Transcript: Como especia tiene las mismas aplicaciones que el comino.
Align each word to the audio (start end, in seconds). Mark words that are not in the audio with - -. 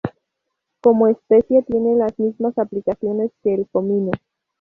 Como 0.81 1.09
especia 1.09 1.61
tiene 1.61 1.95
las 1.95 2.17
mismas 2.17 2.57
aplicaciones 2.57 3.29
que 3.43 3.53
el 3.53 3.67
comino. 3.71 4.09